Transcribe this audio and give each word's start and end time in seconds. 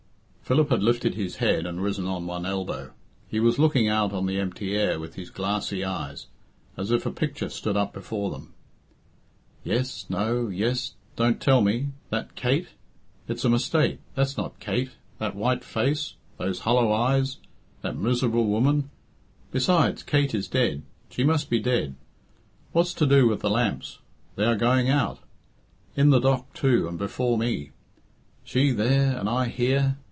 Philip 0.41 0.69
had 0.69 0.83
lifted 0.83 1.15
his 1.15 1.37
head 1.37 1.65
and 1.65 1.81
risen 1.81 2.05
on 2.07 2.27
one 2.27 2.45
elbow. 2.45 2.91
He 3.29 3.39
was 3.39 3.57
looking 3.57 3.87
out 3.87 4.11
on 4.11 4.25
the 4.25 4.37
empty 4.37 4.75
air 4.75 4.99
with 4.99 5.15
his 5.15 5.29
glassy 5.29 5.81
eyes, 5.85 6.27
as 6.75 6.91
if 6.91 7.05
a 7.05 7.11
picture 7.11 7.47
stood 7.47 7.77
up 7.77 7.93
before 7.93 8.29
them. 8.31 8.53
"Yes, 9.63 10.05
no, 10.09 10.49
yes 10.49 10.95
don't 11.15 11.39
tell 11.39 11.61
me 11.61 11.91
that 12.09 12.35
Kate? 12.35 12.67
it's 13.29 13.45
a 13.45 13.49
mistake 13.49 13.99
that's 14.13 14.35
not 14.35 14.59
Kate 14.59 14.89
that 15.19 15.37
white 15.37 15.63
face! 15.63 16.15
those 16.35 16.59
hollow 16.59 16.91
eyes! 16.91 17.37
that 17.81 17.95
miserable 17.95 18.47
woman! 18.47 18.89
besides, 19.53 20.03
Kate 20.03 20.35
is 20.35 20.49
dead 20.49 20.81
she 21.09 21.23
must 21.23 21.49
be 21.49 21.61
dead 21.61 21.95
what's 22.73 22.93
to 22.95 23.05
do 23.05 23.25
with 23.25 23.39
the 23.39 23.49
lamps? 23.49 23.99
they 24.35 24.43
are 24.43 24.57
going 24.57 24.89
out 24.89 25.19
in 25.95 26.09
the 26.09 26.19
dock, 26.19 26.53
too, 26.53 26.89
and 26.89 26.99
before 26.99 27.37
me 27.37 27.71
she 28.43 28.71
there 28.71 29.17
and 29.17 29.29
I 29.29 29.45
here! 29.45 29.97